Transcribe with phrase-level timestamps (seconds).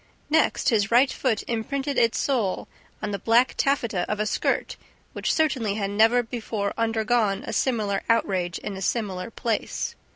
[0.31, 2.67] Next, his right foot imprinted its sole
[3.03, 4.75] on the black taffeta of a skirt
[5.13, 9.93] which certainly had never before undergone a similar outrage in a similar place.